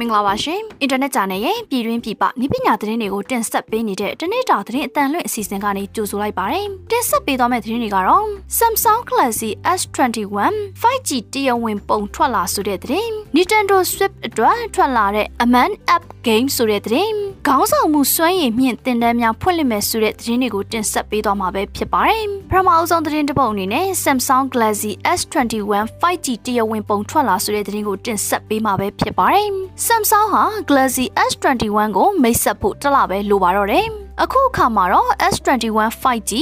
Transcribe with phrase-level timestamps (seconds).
[0.00, 8.26] မင်္ဂလာပါရှင်အင်တာနက်ဂျာနယ်ရဲ့ပြည်တွင်းပြည်ပနည်းပညာသတင်းတွေကိုတင်ဆက်ပေးနေတဲ့တနေ့တာသတင်းအတန်လွင့်အစီအစဉ်ကနေကြိုဆိုလိုက်ပါတယ်တင်ဆက်ပေးသွားမယ့်သတင်းတွေကတော့
[8.58, 24.92] Samsung Galaxy S21 5G တရားဝင်ပုံထွက်လာဆိုတဲ့သတင်း Nintendo Switch အတွက်ထွက်လာတဲ့ Aman App Game ဆိုတဲ့သတင်း ခေါင်းဆောင်မှုစွမ်းရည်မြင့်တင်တန်းများဖွင့်လှစ်မယ်ဆိုတဲ့သတင်းတွေကိုတင်ဆက်ပေးသွားမှာပဲဖြစ်ပါတယ်ပထမအဆုံးသတင်းတစ်ပုဒ်အနေနဲ့ Samsung Galaxy
[25.18, 29.48] S21 5G တရားဝင်ပုံထွက်လာဆိုတဲ့သတင်းကိုတင်ဆက်ပေးမှာပဲဖြစ်ပါတယ်။
[29.86, 33.88] Samsung ဟာ Galaxy S21 ကိုမိတ်ဆက်ဖို့တစ်လပဲလိုပါတော့တယ်။
[34.24, 36.32] အခုအခါမှာတော့ S21 5G,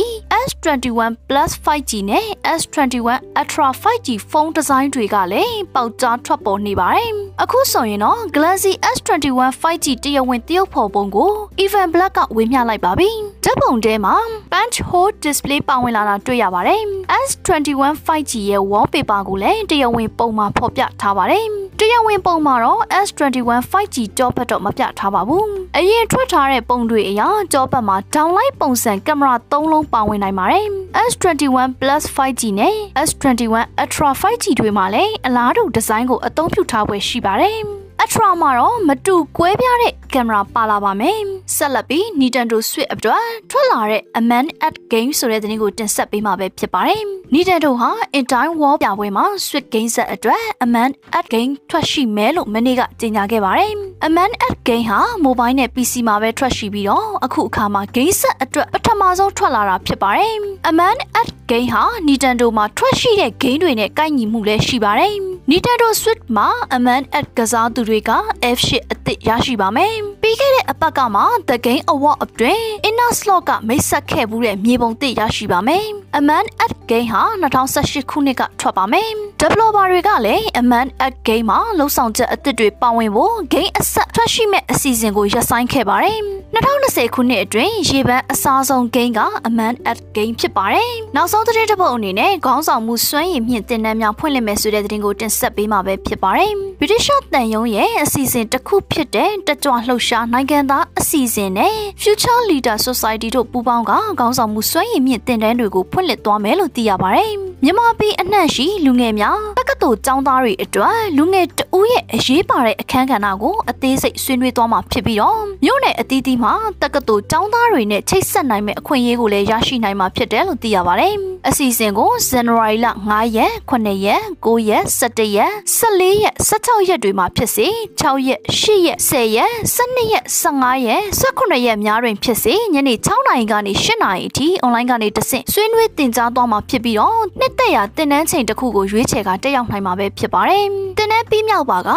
[0.47, 2.27] S21 Plus 5G နဲ့
[2.61, 3.09] S21
[3.41, 7.11] Ultra 5G ဖုန်းဒီဇိုင်းတွေကလည်းပေါက်ကြားထွက်ပေါ်နေပါတယ်။
[7.43, 11.31] အခုဆိုရင်တော့ Galaxy S21 5G တရဝင်တရုပ်ဖော်ပုံကို
[11.63, 13.11] Even Black ကဝေမျှလိုက်ပါပြီ။
[13.45, 14.15] ဓာတ်ပုံထဲမှာ
[14.53, 16.81] Punch Hole Display ပါဝင်လာတာတွေ့ရပါတယ်။
[17.29, 21.45] S21 5G ရဲ့ wallpaper ကိုလည်းတရဝင်ပုံမှာဖော်ပြထားပါတယ်။
[21.81, 27.23] တရဝင်ပုံမှာတော့ S21 5G ကြောပတ်တော့မပြထားပါဘူး။ အရင်ထွက်ထားတဲ့ပုံတွေအရ
[27.53, 30.67] ကြောဘက်မှာ downlight ပုံစံကင်မရာ၃လုံးပါဝင်နိုင်ပါတယ်။
[31.11, 32.75] S21 Plus 5G နဲ့
[33.09, 37.61] S21 Ultra 5G တွေမှာလည်းအလားတူဒီဇိုင်းကိုအသုံးပြုထားပွဲရှိပါတယ်။
[38.03, 41.19] Ultra မှာတော့မတူကွဲပြားတဲ့ကင်မရာပါလာပါမယ်။
[41.57, 47.03] ဆက်လက်ပြီး Nintendo Switch အတွက်ထွက်လာတဲ့ Aman at Game ဆိုတဲ့သတင်းကိုတင်ဆက်ပေးမှာပဲဖြစ်ပါတယ်။
[47.35, 53.73] Nintendo ဟာ In Time War ပြပွဲမှာ Switch Game Set အတွက် Aman at Game ထွက်ရှိမယ်လို့မနေ့ကကြေညာခဲ့ပါတယ်။
[54.07, 60.35] Aman at Game ဟာ Mobile နဲ့ PC မှာပဲထွက်ရှိပြီးတော့အခုအခါမှာ Game Set အတွက်ပထမဆုံးထွက်လာတာဖြစ်ပါတယ်။
[60.71, 65.15] Aman at Game ဟာ Nintendo မှာထွက်ရှိတဲ့ game တွေနဲ့ကိုက်ညီမှုလည်းရှိပါတယ်။
[65.51, 68.11] Nintendo Switch မှာ Aman at ကစားသူတွေက
[68.59, 75.85] F8 အသစ်ရရှိပါမယ်။ပြီးခဲ့တဲ့အပတ်ကမှ The Game Award အတွင်း Inner Slot ကမိတ်ဆက်ခဲ့မှုတဲ့မြေပုံသစ်ရရှိပါမယ်။
[76.19, 76.45] Aman
[76.87, 86.19] at Game ဟာ2018ခုနှစ်ကထွက်ပါမယ်။ Developer တွေကလည်း Aman at Game မှာလုံဆောင်ချက်အသစ်တွေပါဝင်ဖို့ Game အဆက်ထွက်ရှိမဲ့အစီအစဉ်ကိုရပ်ဆိုင်းခဲ့ပါတယ်။
[86.55, 107.33] 2020ခုနှစ်အတွင်းရေပန်းအစားဆုံး Game က Aman at Game ဖြစ်ပါတယ်။နောက်ဆုံးသတင်းတစ်ပုဒ်အနေနဲ့ခေါင်းဆောင်မှုစွမ်းရည်မြင့်တင်နန်းများဖွင့်လှစ်မယ်ဆိုတဲ့သတင်းကိုတင်ဆက်ပေးမှာပဲဖြစ်ပါတယ်။ British တန်ယုံရဲ့အစီအစဉ်တစ်ခုဖြစ်တဲ့တကြွလှုပ်ရှားနိုင်ငံသားအစီအစဉ်နဲ့ Future Leader Society တို့ပူးပေါင်းကခေါင်းဆောင်မှုစွမ်းရည်မြင့်တင်တန်းတွေကိုဖွင့်လှစ်သွားမယ်လို့သိရပါတယ်။
[107.65, 116.53] မြန်မာပြည်အနှံ့ရှိလူငယ်များတက္ကသိုလ်ကျောင်းသားတွေအတွက်လူငယ်တဦးရဲ့အရေးပါတဲ့အခန်းကဏ္ဍကိုအသေးစိတ်ဆွေးနွေးသွားမှာဖြစ်ပြီးတော့မြို့နယ်အသီးသီးမှာ
[116.83, 121.15] တက္ကသိုလ်ကျောင်းသားတွေနဲ့ချိတ်ဆက်နိုင်မဲ့အခွင့်အရေးကိုလည်းရရှိနိုင်မှာဖြစ်တယ်လို့သိရပါတယ်။
[121.49, 127.67] အစီအစဉ်ကိုဇန်နဝါရီလ9ရက်9ရက်9ရက်17ရက်14ရက်16ရက်တွေမှာဖြစ်စေ
[128.01, 140.65] 6ရက်8ရက်10ရက်12ရက်15ရက်18ရက်များတွင်ဖြစ်စေညနေ6နာရီကနေ8နာရီအထိအွန်လိုင်းကနေတဆင့်ဆွေးနွေးတင်ကြားသွားမှာဖြစ်ပြီးတော့နှစ်သက်ရာတင်နန်းချိန်တစ်ခုကိုရွေးချယ်ကတက်ရောက်နိုင်မှာပဲဖြစ်ပါတယ်။
[140.99, 141.91] တင်နန်းပြီးမြောက်ပါက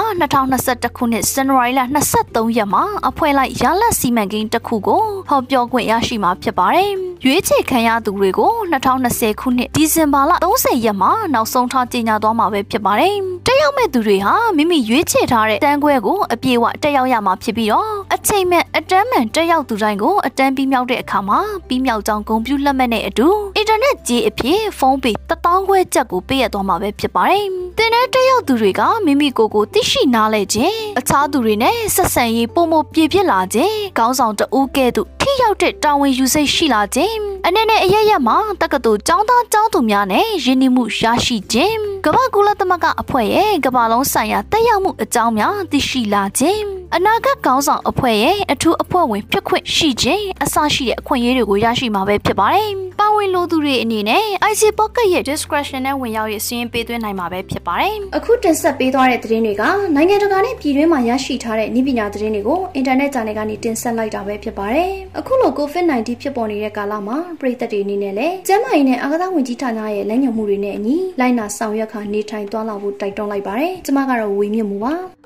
[0.45, 1.81] 2021ခုနှစ်ဇန်နဝါရီလ
[2.19, 6.93] 23ရက်မှာအဖွဲ့လိုက်ရလတ်စီမံကိန်းတစ်ခုကိုဟောပြောခွင့်ရရှိမှာဖြစ်ပါတယ်။
[7.25, 13.15] ရွေးချယ်ခံရသူတွေကို2020ခုနှစ်ဒီဇင်ဘာလ30ရက်မှာနောက်ဆုံးထားကြေညာသွားမှာပဲဖြစ်ပါတယ်။
[13.47, 27.45] တက်ရောက်မဲ့သူတွေဟာမိမိရွေးချယ်ထားတဲ့တန်းခွဲကိုအပြည့်အဝတက်ရောက်ရမှာဖြစ်ပြီးတော့အချိန်မဲ့အတန်းမှန်တက်ရောက်သူတိုင်းကိုအတန်းပြီးမြောက်တဲ့အခါမှာပြီးမြောက်ကြောင်းဂုဏ်ပြုလက်မှတ်နဲ့အတူအင်တာနက်ကြေးအဖြစ်ဖုန်းပေ1000ခွဲချက်ကိုပေးရသွားမှာပဲဖြစ်ပါတယ်။
[27.77, 37.08] တင်တဲ့တက်ရောက်သူတွေကမိမိကိုယ်ကိုသိရှိနားလဲခြင်းအခြားသူတွေနဲ့ဆက်ဆံရေးပုံမပြည့်ပြည့်လာခြင်းခေါင်းဆောင်တဦးကဲ့သို့ထိရောက်တဲ့တာဝန်ယူစိတ်ရှိလာခြင်း
[37.45, 52.69] အနေနဲ့အရရက်မှာတက္ကသိုလ်ကျောင်းသားကျောင်းသူများနဲ့ယဉ်ကျေးမှုရရှိခြင်းကမ္ဘာကုလသမဂ္ဂအဖွဲ့ရဲ့ကမ္ဘာလုံးဆိုင်ရာတက်ရောက်မှုအကြောင်းများသိရှိလာခြင်း အနာဂတ်ခေါင်းဆောင်အဖွဲ့ရဲ့အထူးအဖွဲ့ဝင်ဖြစ်ခွင့်ရှိခြင်းအစရှိတဲ့အခွင့်အရေးတွေကိုရရှိမှာပဲဖြစ်ပါတယ်။
[52.99, 59.63] ပါဝင်လိုသူတွေအနေနဲ့ IC Pocket ရဲ့ discretion နဲ့ဝင်ရောက်ရစီးရင်ပေးသွင်းနိုင်မှာပဲဖြစ်ပါတယ်။အခုတင်ဆက်ပေးသွားတဲ့သတင်းတွေက
[59.95, 64.89] နိုင်ငံတကာနဲ့ပြည်တွင်းမှာရရှိထားတဲ့ဤပညာသတင်းတွေကိုအင်တာနက်ဂျာနယ်ကနေတင်ဆက်လိုက်တာပဲဖြစ်ပါတယ်။
[65.19, 74.95] အခုလို COVID-19 ဖြစ်ပေါ်နေတဲ့ကာလမှာပြည်သက်တွေအနေနဲ့လည်းကျန်းမာရေးနဲ့အာကစားဝန်ကြီးဌာနရဲ့လမ်းညွှန်မှုတွေနဲ့အညီလိုက်နာဆောင်ရွက်ခါနေထိုင်သွားလာဖို့တိုက်တွန်းလိုက်ပါတယ်။ကျွန်မကတော့ဝေမြင့်မှုပါ။